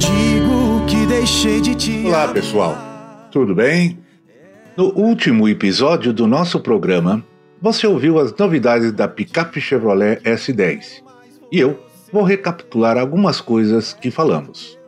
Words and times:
digo 0.00 0.86
que 0.86 1.06
deixei 1.06 1.60
de 1.60 1.74
te. 1.74 2.06
Olá, 2.06 2.28
pessoal. 2.28 2.76
Tudo 3.30 3.54
bem? 3.54 3.98
No 4.76 4.86
último 4.94 5.46
episódio 5.46 6.12
do 6.12 6.26
nosso 6.26 6.58
programa, 6.58 7.22
você 7.60 7.86
ouviu 7.86 8.18
as 8.18 8.34
novidades 8.34 8.92
da 8.92 9.06
picape 9.06 9.60
Chevrolet 9.60 10.20
S10. 10.22 11.02
E 11.52 11.60
eu 11.60 11.78
vou 12.10 12.22
recapitular 12.22 12.96
algumas 12.96 13.40
coisas 13.40 13.92
que 13.92 14.10
falamos. 14.10 14.78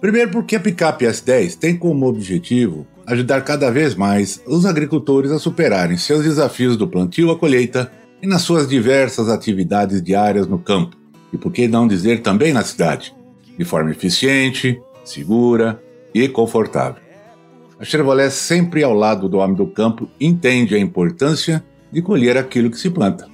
Primeiro, 0.00 0.30
porque 0.30 0.56
a 0.56 0.60
picape 0.60 1.04
S10 1.04 1.56
tem 1.56 1.76
como 1.76 2.06
objetivo 2.06 2.86
ajudar 3.06 3.42
cada 3.42 3.70
vez 3.70 3.94
mais 3.94 4.42
os 4.46 4.64
agricultores 4.64 5.30
a 5.30 5.38
superarem 5.38 5.98
seus 5.98 6.24
desafios 6.24 6.76
do 6.76 6.88
plantio 6.88 7.30
à 7.30 7.38
colheita 7.38 7.92
e 8.22 8.26
nas 8.26 8.42
suas 8.42 8.66
diversas 8.66 9.28
atividades 9.28 10.02
diárias 10.02 10.46
no 10.46 10.58
campo, 10.58 10.96
e 11.32 11.36
por 11.38 11.52
que 11.52 11.68
não 11.68 11.86
dizer 11.86 12.20
também 12.20 12.52
na 12.52 12.62
cidade, 12.62 13.14
de 13.58 13.64
forma 13.64 13.90
eficiente, 13.90 14.80
segura 15.04 15.82
e 16.14 16.28
confortável. 16.28 17.02
A 17.78 17.84
Chevrolet, 17.84 18.30
sempre 18.30 18.82
ao 18.82 18.94
lado 18.94 19.28
do 19.28 19.38
homem 19.38 19.56
do 19.56 19.66
campo, 19.66 20.08
entende 20.20 20.74
a 20.74 20.78
importância 20.78 21.64
de 21.92 22.00
colher 22.00 22.36
aquilo 22.36 22.70
que 22.70 22.78
se 22.78 22.90
planta. 22.90 23.28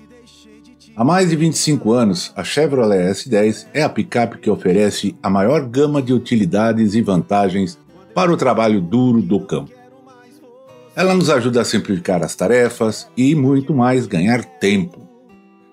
Há 0.97 1.03
mais 1.03 1.31
de 1.31 1.37
25 1.37 1.93
anos, 1.93 2.33
a 2.37 2.45
Chevrolet 2.45 3.11
S10 3.11 3.67
é 3.75 3.83
a 3.83 3.89
picape 3.89 4.39
que 4.39 4.49
oferece 4.49 5.17
a 5.23 5.29
maior 5.29 5.67
gama 5.67 6.01
de 6.01 6.13
utilidades 6.13 6.95
e 6.95 7.03
vantagens 7.03 7.79
para 8.15 8.33
o 8.33 8.37
trabalho 8.37 8.81
duro 8.81 9.21
do 9.21 9.41
campo. 9.41 9.73
Ela 10.95 11.15
nos 11.15 11.29
ajuda 11.29 11.63
a 11.63 11.65
simplificar 11.65 12.23
as 12.23 12.37
tarefas 12.37 13.09
e, 13.17 13.35
muito 13.35 13.75
mais, 13.75 14.07
ganhar 14.07 14.45
tempo. 14.45 15.01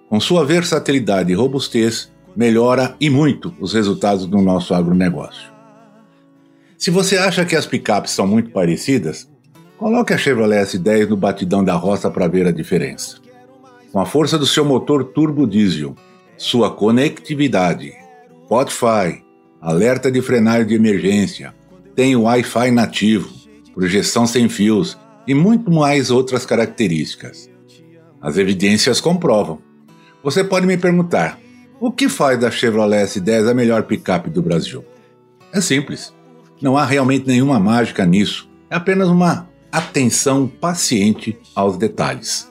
Com 0.10 0.20
sua 0.20 0.44
versatilidade 0.44 1.32
e 1.32 1.36
robustez, 1.36 2.10
melhora 2.35 2.95
e 2.99 3.09
muito 3.09 3.53
os 3.59 3.73
resultados 3.73 4.26
do 4.26 4.41
nosso 4.41 4.73
agronegócio. 4.73 5.52
Se 6.77 6.90
você 6.90 7.18
acha 7.18 7.46
que 7.46 7.55
as 7.55 7.65
picapes 7.65 8.12
são 8.12 8.26
muito 8.26 8.49
parecidas, 8.49 9.29
coloque 9.77 10.13
a 10.13 10.18
Chevrolet 10.18 10.63
S10 10.63 11.09
no 11.09 11.18
batidão 11.18 11.63
da 11.63 11.76
roça 11.76 12.09
para 12.09 12.27
ver 12.27 12.48
a 12.48 12.52
diferença. 12.52 13.18
Com 13.91 13.99
a 13.99 14.05
força 14.05 14.37
do 14.37 14.48
seu 14.48 14.65
motor 14.65 15.04
turbo 15.04 15.46
diesel, 15.46 15.96
sua 16.37 16.71
conectividade, 16.71 17.93
Spotify, 18.46 19.24
alerta 19.62 20.12
de 20.12 20.21
frenagem 20.21 20.68
de 20.68 20.74
emergência, 20.74 21.54
tem 21.96 22.15
Wi-Fi 22.15 22.71
nativo, 22.71 23.29
projeção 23.74 24.26
sem 24.26 24.49
fios 24.49 24.98
e 25.27 25.34
muito 25.34 25.70
mais 25.70 26.09
outras 26.09 26.46
características. 26.46 27.49
As 28.21 28.37
evidências 28.37 28.99
comprovam. 28.99 29.59
Você 30.24 30.43
pode 30.43 30.65
me 30.65 30.77
perguntar: 30.77 31.40
o 31.82 31.91
que 31.91 32.07
faz 32.07 32.40
da 32.40 32.51
Chevrolet 32.51 33.05
S10 33.05 33.49
a 33.49 33.55
melhor 33.55 33.84
picape 33.84 34.29
do 34.29 34.40
Brasil? 34.40 34.85
É 35.51 35.60
simples. 35.60 36.13
Não 36.62 36.77
há 36.77 36.85
realmente 36.85 37.26
nenhuma 37.26 37.60
mágica 37.60 38.05
nisso. 38.05 38.48
É 38.70 38.76
apenas 38.76 39.10
uma 39.10 39.49
atenção 39.71 40.48
paciente 40.48 41.40
aos 41.55 41.77
detalhes. 41.77 42.48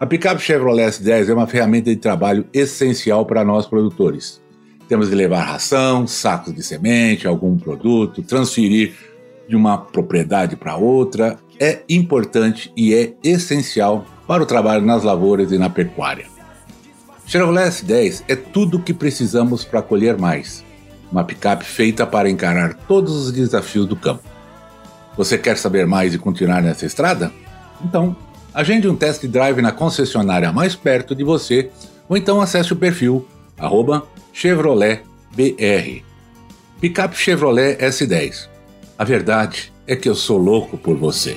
A 0.00 0.06
picape 0.06 0.40
Chevrolet 0.40 0.88
S10 0.88 1.28
é 1.28 1.34
uma 1.34 1.46
ferramenta 1.46 1.90
de 1.90 1.96
trabalho 1.96 2.46
essencial 2.50 3.26
para 3.26 3.44
nós 3.44 3.66
produtores. 3.66 4.40
Temos 4.88 5.10
de 5.10 5.14
levar 5.14 5.42
ração, 5.42 6.06
sacos 6.06 6.54
de 6.54 6.62
semente, 6.62 7.28
algum 7.28 7.58
produto, 7.58 8.22
transferir 8.22 8.94
de 9.46 9.54
uma 9.54 9.76
propriedade 9.76 10.56
para 10.56 10.76
outra. 10.76 11.38
É 11.60 11.80
importante 11.90 12.72
e 12.74 12.94
é 12.94 13.12
essencial 13.22 14.06
para 14.26 14.42
o 14.42 14.46
trabalho 14.46 14.84
nas 14.84 15.02
lavouras 15.02 15.52
e 15.52 15.58
na 15.58 15.68
pecuária. 15.68 16.35
Chevrolet 17.26 17.68
S10 17.68 18.22
é 18.28 18.36
tudo 18.36 18.76
o 18.76 18.82
que 18.82 18.94
precisamos 18.94 19.64
para 19.64 19.82
colher 19.82 20.16
mais. 20.16 20.64
Uma 21.10 21.24
picape 21.24 21.64
feita 21.64 22.06
para 22.06 22.30
encarar 22.30 22.74
todos 22.86 23.14
os 23.14 23.32
desafios 23.32 23.86
do 23.86 23.96
campo. 23.96 24.22
Você 25.16 25.36
quer 25.36 25.56
saber 25.56 25.86
mais 25.86 26.14
e 26.14 26.18
continuar 26.18 26.62
nessa 26.62 26.86
estrada? 26.86 27.32
Então, 27.84 28.14
agende 28.54 28.88
um 28.88 28.94
test 28.94 29.26
drive 29.26 29.60
na 29.60 29.72
concessionária 29.72 30.52
mais 30.52 30.76
perto 30.76 31.14
de 31.14 31.24
você 31.24 31.70
ou 32.08 32.16
então 32.16 32.40
acesse 32.40 32.72
o 32.72 32.76
perfil 32.76 33.26
arroba 33.58 34.06
Chevrolet 34.32 35.02
BR. 35.34 36.04
Picape 36.80 37.16
Chevrolet 37.16 37.76
S10. 37.78 38.48
A 38.96 39.04
verdade 39.04 39.72
é 39.86 39.96
que 39.96 40.08
eu 40.08 40.14
sou 40.14 40.38
louco 40.38 40.78
por 40.78 40.96
você. 40.96 41.36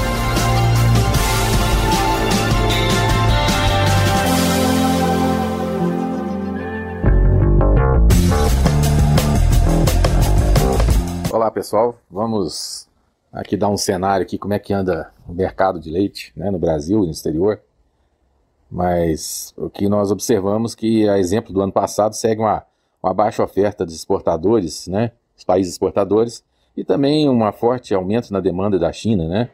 Olá 11.33 11.49
pessoal, 11.49 11.97
vamos 12.11 12.89
aqui 13.31 13.55
dar 13.55 13.69
um 13.69 13.77
cenário 13.77 14.25
aqui 14.25 14.37
como 14.37 14.53
é 14.53 14.59
que 14.59 14.73
anda 14.73 15.13
o 15.25 15.31
mercado 15.31 15.79
de 15.79 15.89
leite 15.89 16.33
né, 16.35 16.51
no 16.51 16.59
Brasil 16.59 17.03
e 17.03 17.05
no 17.05 17.11
exterior. 17.11 17.61
Mas 18.69 19.53
o 19.55 19.69
que 19.69 19.87
nós 19.87 20.11
observamos 20.11 20.75
que, 20.75 21.07
a 21.07 21.17
exemplo 21.17 21.53
do 21.53 21.61
ano 21.61 21.71
passado, 21.71 22.13
segue 22.15 22.41
uma, 22.41 22.65
uma 23.01 23.13
baixa 23.13 23.41
oferta 23.41 23.85
dos 23.85 23.95
exportadores, 23.95 24.89
né, 24.89 25.13
os 25.37 25.45
países 25.45 25.71
exportadores, 25.71 26.43
e 26.75 26.83
também 26.83 27.29
um 27.29 27.49
forte 27.53 27.95
aumento 27.95 28.33
na 28.33 28.41
demanda 28.41 28.77
da 28.77 28.91
China, 28.91 29.25
né? 29.25 29.49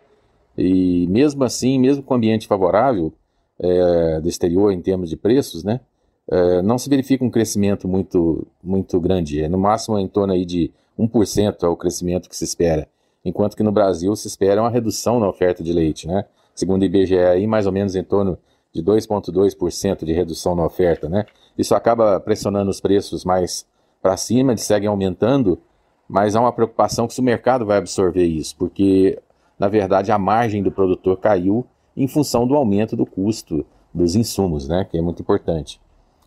E 0.57 1.05
mesmo 1.07 1.43
assim, 1.43 1.77
mesmo 1.77 2.01
com 2.01 2.15
ambiente 2.15 2.47
favorável 2.47 3.13
é, 3.59 4.19
do 4.19 4.27
exterior 4.27 4.71
em 4.71 4.81
termos 4.81 5.11
de 5.11 5.15
preços, 5.15 5.63
né? 5.63 5.79
É, 6.27 6.59
não 6.63 6.79
se 6.79 6.89
verifica 6.89 7.23
um 7.23 7.29
crescimento 7.29 7.87
muito, 7.87 8.47
muito 8.63 8.99
grande, 8.99 9.43
é 9.43 9.47
no 9.47 9.59
máximo 9.59 9.99
em 9.99 10.07
torno 10.07 10.33
aí 10.33 10.43
de 10.43 10.71
1% 10.97 11.63
é 11.63 11.67
o 11.67 11.75
crescimento 11.75 12.29
que 12.29 12.35
se 12.35 12.43
espera, 12.43 12.87
enquanto 13.23 13.55
que 13.55 13.63
no 13.63 13.71
Brasil 13.71 14.15
se 14.15 14.27
espera 14.27 14.61
uma 14.61 14.69
redução 14.69 15.19
na 15.19 15.29
oferta 15.29 15.63
de 15.63 15.71
leite, 15.71 16.07
né? 16.07 16.25
Segundo 16.55 16.81
o 16.81 16.85
IBGE, 16.85 17.17
aí, 17.19 17.45
mais 17.45 17.65
ou 17.65 17.71
menos 17.71 17.95
em 17.95 18.03
torno 18.03 18.37
de 18.73 18.81
2,2% 18.83 20.05
de 20.05 20.13
redução 20.13 20.55
na 20.55 20.65
oferta, 20.65 21.07
né? 21.07 21.25
Isso 21.57 21.75
acaba 21.75 22.19
pressionando 22.19 22.69
os 22.69 22.79
preços 22.79 23.23
mais 23.25 23.65
para 24.01 24.17
cima, 24.17 24.51
eles 24.51 24.63
seguem 24.63 24.87
aumentando, 24.87 25.59
mas 26.07 26.35
há 26.35 26.41
uma 26.41 26.53
preocupação 26.53 27.07
que 27.07 27.13
se 27.13 27.19
o 27.19 27.23
mercado 27.23 27.65
vai 27.65 27.77
absorver 27.77 28.25
isso, 28.25 28.55
porque 28.55 29.19
na 29.59 29.67
verdade 29.67 30.11
a 30.11 30.19
margem 30.19 30.61
do 30.61 30.71
produtor 30.71 31.17
caiu 31.17 31.65
em 31.95 32.07
função 32.07 32.47
do 32.47 32.55
aumento 32.55 32.95
do 32.95 33.05
custo 33.05 33.65
dos 33.93 34.15
insumos, 34.15 34.67
né? 34.67 34.85
Que 34.89 34.97
é 34.97 35.01
muito 35.01 35.21
importante. 35.21 35.81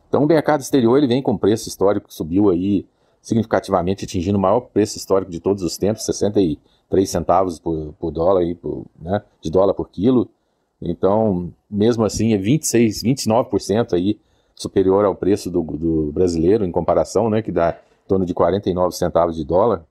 Então 0.08 0.24
o 0.24 0.26
mercado 0.26 0.60
exterior 0.60 0.98
ele 0.98 1.06
vem 1.06 1.22
com 1.22 1.38
preço 1.38 1.68
histórico 1.68 2.08
que 2.08 2.14
subiu 2.14 2.50
aí 2.50 2.84
significativamente 3.20 4.04
atingindo 4.04 4.38
o 4.38 4.40
maior 4.40 4.60
preço 4.60 4.96
histórico 4.96 5.30
de 5.30 5.40
todos 5.40 5.62
os 5.62 5.76
tempos, 5.76 6.04
63 6.04 7.08
centavos 7.08 7.58
por, 7.58 7.94
por 7.98 8.10
dólar, 8.10 8.40
aí, 8.40 8.54
por, 8.54 8.86
né, 9.00 9.22
de 9.40 9.50
dólar 9.50 9.74
por 9.74 9.88
quilo. 9.88 10.28
Então, 10.80 11.52
mesmo 11.70 12.04
assim, 12.04 12.32
é 12.32 12.38
26, 12.38 13.02
29% 13.02 13.92
aí 13.92 14.18
superior 14.54 15.04
ao 15.04 15.14
preço 15.14 15.50
do, 15.50 15.62
do, 15.62 16.12
brasileiro 16.12 16.64
em 16.64 16.72
comparação, 16.72 17.28
né, 17.28 17.42
que 17.42 17.52
dá 17.52 17.78
em 18.04 18.08
torno 18.08 18.24
de 18.24 18.34
49 18.34 18.94
centavos 18.96 19.36
de 19.36 19.44
dólar. 19.44 19.84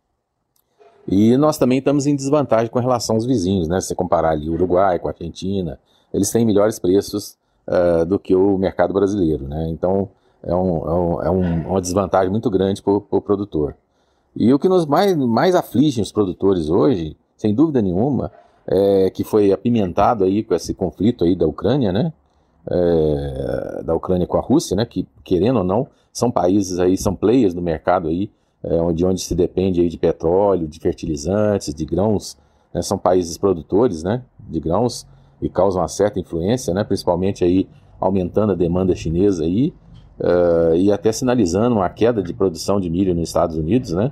E 1.07 1.37
nós 1.37 1.57
também 1.57 1.79
estamos 1.79 2.05
em 2.05 2.15
desvantagem 2.15 2.69
com 2.69 2.79
relação 2.79 3.15
aos 3.15 3.25
vizinhos, 3.25 3.67
né? 3.67 3.81
Se 3.81 3.87
você 3.87 3.95
comparar 3.95 4.29
ali 4.29 4.47
o 4.47 4.53
Uruguai 4.53 4.99
com 4.99 5.07
a 5.07 5.11
Argentina, 5.11 5.79
eles 6.13 6.29
têm 6.29 6.45
melhores 6.45 6.77
preços 6.77 7.35
uh, 7.67 8.05
do 8.05 8.19
que 8.19 8.35
o 8.35 8.57
mercado 8.59 8.93
brasileiro, 8.93 9.47
né? 9.47 9.67
Então, 9.69 10.09
é, 10.43 10.51
é, 10.51 10.55
um, 10.55 11.21
é 11.21 11.29
um, 11.29 11.69
uma 11.69 11.81
desvantagem 11.81 12.29
muito 12.29 12.49
grande 12.49 12.81
para 12.81 12.93
o 12.93 13.21
produtor. 13.21 13.75
E 14.35 14.53
o 14.53 14.59
que 14.59 14.69
nos 14.69 14.85
mais, 14.85 15.15
mais 15.15 15.55
aflige 15.55 16.01
os 16.01 16.11
produtores 16.11 16.69
hoje, 16.69 17.17
sem 17.35 17.53
dúvida 17.53 17.81
nenhuma, 17.81 18.31
é 18.67 19.09
que 19.09 19.23
foi 19.23 19.51
apimentado 19.51 20.23
aí 20.23 20.43
com 20.43 20.53
esse 20.53 20.73
conflito 20.73 21.23
aí 21.23 21.35
da 21.35 21.47
Ucrânia, 21.47 21.91
né? 21.91 22.13
É, 22.69 23.83
da 23.83 23.95
Ucrânia 23.95 24.27
com 24.27 24.37
a 24.37 24.41
Rússia, 24.41 24.75
né? 24.75 24.85
Que 24.85 25.07
querendo 25.23 25.57
ou 25.57 25.63
não 25.63 25.87
são 26.13 26.29
países 26.29 26.79
aí, 26.79 26.95
são 26.97 27.15
players 27.15 27.53
no 27.53 27.61
mercado 27.61 28.07
aí, 28.07 28.29
é, 28.63 28.93
de 28.93 29.05
onde 29.05 29.21
se 29.21 29.33
depende 29.33 29.81
aí 29.81 29.89
de 29.89 29.97
petróleo, 29.97 30.67
de 30.67 30.79
fertilizantes, 30.79 31.73
de 31.73 31.85
grãos, 31.85 32.37
né? 32.73 32.81
são 32.81 32.97
países 32.97 33.37
produtores, 33.37 34.03
né? 34.03 34.23
De 34.39 34.59
grãos 34.59 35.07
e 35.41 35.49
causam 35.49 35.81
uma 35.81 35.87
certa 35.87 36.19
influência, 36.19 36.73
né? 36.73 36.83
Principalmente 36.83 37.43
aí 37.43 37.67
aumentando 37.99 38.51
a 38.51 38.55
demanda 38.55 38.95
chinesa 38.95 39.43
aí 39.43 39.73
uh, 40.19 40.75
e 40.75 40.91
até 40.91 41.11
sinalizando 41.11 41.75
uma 41.75 41.89
queda 41.89 42.21
de 42.21 42.33
produção 42.33 42.79
de 42.79 42.89
milho 42.89 43.15
nos 43.15 43.29
Estados 43.29 43.57
Unidos, 43.57 43.91
né? 43.91 44.11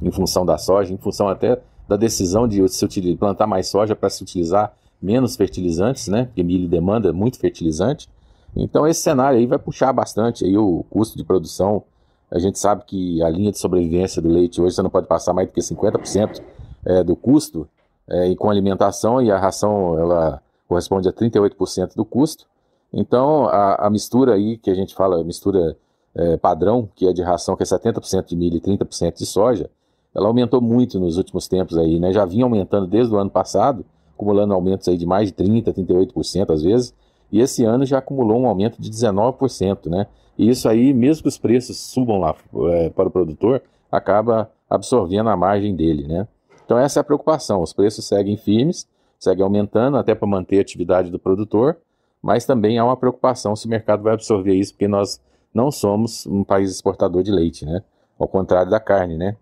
Em 0.00 0.10
função 0.10 0.44
da 0.44 0.58
soja, 0.58 0.92
em 0.92 0.96
função 0.96 1.28
até 1.28 1.60
da 1.88 1.96
decisão 1.96 2.48
de 2.48 2.66
se 2.68 3.16
plantar 3.16 3.46
mais 3.46 3.68
soja 3.68 3.94
para 3.94 4.08
se 4.08 4.22
utilizar 4.22 4.72
menos 5.00 5.36
fertilizantes, 5.36 6.08
né? 6.08 6.24
Porque 6.26 6.42
milho 6.42 6.68
demanda 6.68 7.12
muito 7.12 7.38
fertilizante. 7.38 8.08
Então 8.54 8.86
esse 8.86 9.00
cenário 9.00 9.38
aí 9.38 9.46
vai 9.46 9.58
puxar 9.58 9.92
bastante 9.92 10.44
aí 10.44 10.56
o 10.56 10.84
custo 10.88 11.16
de 11.16 11.24
produção. 11.24 11.82
A 12.30 12.38
gente 12.38 12.58
sabe 12.58 12.84
que 12.86 13.22
a 13.22 13.28
linha 13.28 13.50
de 13.50 13.58
sobrevivência 13.58 14.22
do 14.22 14.28
leite 14.28 14.60
hoje 14.60 14.76
você 14.76 14.82
não 14.82 14.90
pode 14.90 15.06
passar 15.06 15.32
mais 15.32 15.48
do 15.48 15.52
que 15.52 15.60
50% 15.60 16.40
é, 16.84 17.04
do 17.04 17.14
custo 17.14 17.68
é, 18.08 18.28
e 18.28 18.36
com 18.36 18.50
alimentação 18.50 19.20
e 19.20 19.30
a 19.30 19.38
ração 19.38 19.98
ela 19.98 20.40
corresponde 20.68 21.08
a 21.08 21.12
38% 21.12 21.94
do 21.94 22.04
custo. 22.04 22.46
Então 22.92 23.46
a, 23.46 23.86
a, 23.86 23.90
mistura 23.90 24.34
aí 24.34 24.58
que 24.58 24.70
a 24.70 24.74
gente 24.74 24.94
fala, 24.94 25.22
mistura 25.24 25.76
é, 26.14 26.36
padrão, 26.36 26.88
que 26.94 27.06
é 27.06 27.12
de 27.12 27.22
ração 27.22 27.56
que 27.56 27.62
é 27.62 27.66
70% 27.66 28.26
de 28.26 28.36
milho 28.36 28.56
e 28.56 28.60
30% 28.60 29.18
de 29.18 29.26
soja, 29.26 29.70
ela 30.14 30.26
aumentou 30.26 30.60
muito 30.60 31.00
nos 31.00 31.16
últimos 31.16 31.48
tempos 31.48 31.78
aí, 31.78 31.98
né? 31.98 32.12
Já 32.12 32.24
vinha 32.24 32.44
aumentando 32.44 32.86
desde 32.86 33.14
o 33.14 33.18
ano 33.18 33.30
passado, 33.30 33.84
acumulando 34.14 34.52
aumentos 34.52 34.86
aí 34.88 34.98
de 34.98 35.06
mais 35.06 35.28
de 35.28 35.34
30%, 35.34 35.72
38% 35.72 36.50
às 36.52 36.62
vezes, 36.62 36.94
e 37.30 37.40
esse 37.40 37.64
ano 37.64 37.86
já 37.86 37.98
acumulou 37.98 38.38
um 38.38 38.46
aumento 38.46 38.80
de 38.80 38.90
19%, 38.90 39.88
né? 39.88 40.06
E 40.36 40.48
isso 40.48 40.68
aí, 40.68 40.92
mesmo 40.92 41.22
que 41.22 41.28
os 41.28 41.38
preços 41.38 41.78
subam 41.78 42.18
lá 42.18 42.34
é, 42.72 42.90
para 42.90 43.08
o 43.08 43.10
produtor, 43.10 43.62
acaba 43.90 44.50
absorvendo 44.68 45.30
a 45.30 45.36
margem 45.36 45.74
dele, 45.74 46.06
né? 46.06 46.28
Então 46.64 46.78
essa 46.78 47.00
é 47.00 47.02
a 47.02 47.04
preocupação, 47.04 47.62
os 47.62 47.72
preços 47.72 48.06
seguem 48.06 48.36
firmes, 48.36 48.86
seguem 49.18 49.44
aumentando 49.44 49.96
até 49.96 50.14
para 50.14 50.28
manter 50.28 50.58
a 50.58 50.62
atividade 50.62 51.10
do 51.10 51.18
produtor, 51.18 51.76
mas 52.22 52.46
também 52.46 52.78
há 52.78 52.84
uma 52.84 52.96
preocupação 52.96 53.56
se 53.56 53.66
o 53.66 53.68
mercado 53.68 54.02
vai 54.02 54.14
absorver 54.14 54.54
isso, 54.54 54.72
porque 54.72 54.86
nós 54.86 55.20
não 55.52 55.70
somos 55.70 56.24
um 56.26 56.44
país 56.44 56.70
exportador 56.70 57.22
de 57.22 57.32
leite, 57.32 57.66
né? 57.66 57.82
Ao 58.18 58.28
contrário 58.28 58.70
da 58.70 58.78
carne, 58.78 59.16
né? 59.16 59.36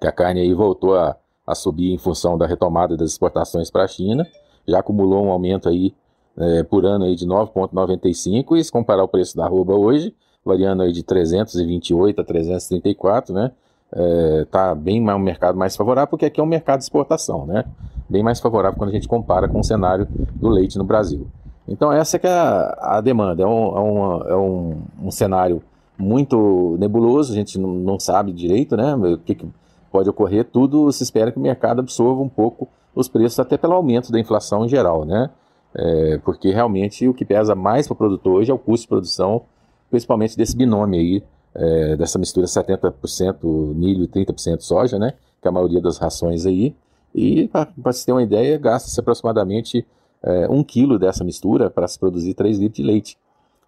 Que 0.00 0.06
a 0.06 0.12
carne 0.12 0.40
aí 0.40 0.52
voltou 0.52 0.96
a, 0.96 1.16
a 1.46 1.54
subir 1.54 1.92
em 1.92 1.98
função 1.98 2.36
da 2.36 2.46
retomada 2.46 2.96
das 2.96 3.12
exportações 3.12 3.70
para 3.70 3.84
a 3.84 3.88
China, 3.88 4.26
já 4.66 4.80
acumulou 4.80 5.24
um 5.24 5.30
aumento 5.30 5.68
aí 5.68 5.94
é, 6.36 6.62
por 6.64 6.84
ano 6.84 7.04
aí 7.04 7.14
de 7.14 7.26
9,95 7.26 8.56
e 8.56 8.64
se 8.64 8.72
comparar 8.72 9.04
o 9.04 9.08
preço 9.08 9.36
da 9.36 9.44
arroba 9.44 9.74
hoje, 9.74 10.14
variando 10.44 10.82
aí 10.82 10.92
de 10.92 11.02
328 11.02 12.20
a 12.20 12.24
334, 12.24 13.32
né? 13.32 13.52
É, 13.92 14.44
tá 14.50 14.74
bem 14.74 15.00
um 15.00 15.18
mercado 15.20 15.56
mais 15.56 15.76
favorável, 15.76 16.08
porque 16.08 16.26
aqui 16.26 16.40
é 16.40 16.42
um 16.42 16.46
mercado 16.46 16.78
de 16.78 16.84
exportação, 16.84 17.46
né? 17.46 17.64
Bem 18.08 18.22
mais 18.22 18.40
favorável 18.40 18.76
quando 18.76 18.90
a 18.90 18.92
gente 18.92 19.06
compara 19.06 19.48
com 19.48 19.60
o 19.60 19.64
cenário 19.64 20.08
do 20.34 20.48
leite 20.48 20.76
no 20.76 20.84
Brasil. 20.84 21.28
Então 21.66 21.92
essa 21.92 22.18
que 22.18 22.26
é 22.26 22.30
a, 22.30 23.00
demanda, 23.02 23.42
é, 23.42 23.46
um, 23.46 24.22
é, 24.26 24.30
é 24.32 24.36
um, 24.36 24.82
um, 25.02 25.10
cenário 25.10 25.62
muito 25.98 26.76
nebuloso, 26.78 27.32
a 27.32 27.36
gente 27.36 27.58
não, 27.58 27.70
não 27.70 27.98
sabe 27.98 28.32
direito, 28.32 28.76
né? 28.76 28.94
O 28.94 29.18
que, 29.18 29.34
que 29.34 29.48
pode 29.90 30.08
ocorrer, 30.10 30.44
tudo 30.44 30.90
se 30.92 31.02
espera 31.02 31.32
que 31.32 31.38
o 31.38 31.42
mercado 31.42 31.80
absorva 31.80 32.20
um 32.20 32.28
pouco 32.28 32.68
os 32.94 33.08
preços, 33.08 33.38
até 33.38 33.56
pelo 33.56 33.74
aumento 33.74 34.12
da 34.12 34.20
inflação 34.20 34.64
em 34.64 34.68
geral, 34.68 35.04
né? 35.04 35.30
É, 35.74 36.18
porque 36.18 36.52
realmente 36.52 37.08
o 37.08 37.14
que 37.14 37.24
pesa 37.24 37.54
mais 37.54 37.86
para 37.86 37.94
o 37.94 37.96
produtor 37.96 38.36
hoje 38.36 38.50
é 38.50 38.54
o 38.54 38.58
custo 38.58 38.82
de 38.82 38.88
produção, 38.88 39.42
principalmente 39.90 40.36
desse 40.36 40.56
binômio 40.56 41.00
aí, 41.00 41.22
é, 41.54 41.96
dessa 41.96 42.18
mistura 42.18 42.46
70% 42.46 43.42
milho 43.74 44.04
e 44.04 44.08
30% 44.08 44.60
soja, 44.60 44.98
né? 44.98 45.14
Que 45.40 45.48
é 45.48 45.50
a 45.50 45.52
maioria 45.52 45.80
das 45.80 45.98
rações 45.98 46.46
aí. 46.46 46.74
E, 47.14 47.48
para 47.48 47.92
se 47.92 48.04
ter 48.04 48.12
uma 48.12 48.22
ideia, 48.22 48.58
gasta-se 48.58 48.98
aproximadamente 48.98 49.86
é, 50.24 50.48
um 50.48 50.64
quilo 50.64 50.98
dessa 50.98 51.22
mistura 51.22 51.68
para 51.68 51.86
se 51.86 51.98
produzir 51.98 52.34
3 52.34 52.58
litros 52.58 52.76
de 52.76 52.82
leite. 52.82 53.18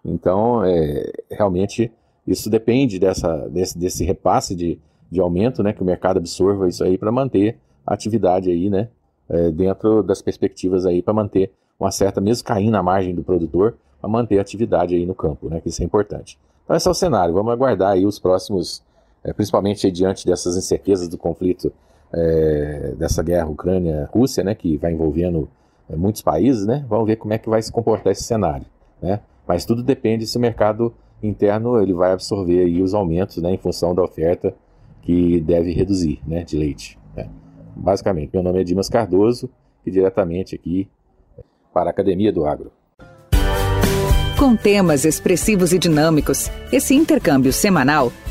Então, 0.03 0.63
é, 0.63 1.11
realmente, 1.29 1.91
isso 2.25 2.49
depende 2.49 2.97
dessa, 2.97 3.47
desse, 3.49 3.77
desse 3.77 4.03
repasse 4.03 4.55
de, 4.55 4.79
de 5.09 5.21
aumento, 5.21 5.61
né, 5.61 5.71
que 5.71 5.81
o 5.81 5.85
mercado 5.85 6.17
absorva 6.17 6.67
isso 6.67 6.83
aí 6.83 6.97
para 6.97 7.11
manter 7.11 7.57
a 7.85 7.93
atividade 7.93 8.49
aí, 8.49 8.69
né, 8.69 8.89
é, 9.29 9.51
dentro 9.51 10.01
das 10.01 10.21
perspectivas 10.21 10.85
aí 10.85 11.01
para 11.01 11.13
manter 11.13 11.51
uma 11.79 11.91
certa, 11.91 12.19
mesmo 12.19 12.45
caindo 12.45 12.71
na 12.71 12.81
margem 12.81 13.13
do 13.13 13.23
produtor, 13.23 13.77
para 14.01 14.09
manter 14.09 14.39
a 14.39 14.41
atividade 14.41 14.95
aí 14.95 15.05
no 15.05 15.13
campo, 15.13 15.49
né, 15.49 15.61
que 15.61 15.69
isso 15.69 15.81
é 15.81 15.85
importante. 15.85 16.39
Então 16.63 16.75
esse 16.75 16.87
é 16.87 16.91
o 16.91 16.93
cenário, 16.93 17.33
vamos 17.33 17.53
aguardar 17.53 17.91
aí 17.91 18.05
os 18.05 18.19
próximos, 18.19 18.83
é, 19.23 19.31
principalmente 19.31 19.89
diante 19.91 20.25
dessas 20.25 20.57
incertezas 20.57 21.07
do 21.07 21.17
conflito, 21.17 21.71
é, 22.11 22.93
dessa 22.97 23.21
guerra 23.21 23.47
Ucrânia-Rússia, 23.47 24.43
né, 24.43 24.55
que 24.55 24.77
vai 24.77 24.91
envolvendo 24.91 25.49
muitos 25.95 26.21
países, 26.21 26.65
né, 26.65 26.85
vamos 26.89 27.07
ver 27.07 27.15
como 27.15 27.33
é 27.33 27.37
que 27.37 27.49
vai 27.49 27.61
se 27.61 27.71
comportar 27.71 28.11
esse 28.11 28.23
cenário, 28.23 28.65
né, 29.01 29.21
mas 29.47 29.65
tudo 29.65 29.81
depende 29.81 30.27
se 30.27 30.37
o 30.37 30.41
mercado 30.41 30.93
interno 31.21 31.81
ele 31.81 31.93
vai 31.93 32.11
absorver 32.11 32.63
aí 32.63 32.81
os 32.81 32.93
aumentos, 32.93 33.37
né, 33.37 33.51
em 33.51 33.57
função 33.57 33.95
da 33.95 34.03
oferta 34.03 34.53
que 35.01 35.39
deve 35.39 35.71
reduzir 35.71 36.19
né, 36.27 36.43
de 36.43 36.57
leite. 36.57 36.99
Né. 37.15 37.29
Basicamente, 37.75 38.31
meu 38.33 38.43
nome 38.43 38.59
é 38.59 38.63
Dimas 38.63 38.89
Cardoso 38.89 39.49
e 39.85 39.91
diretamente 39.91 40.53
aqui 40.53 40.89
para 41.73 41.89
a 41.89 41.91
Academia 41.91 42.31
do 42.31 42.45
Agro. 42.45 42.71
Com 44.37 44.55
temas 44.55 45.05
expressivos 45.05 45.73
e 45.73 45.79
dinâmicos, 45.79 46.51
esse 46.71 46.93
intercâmbio 46.93 47.51
semanal 47.51 48.11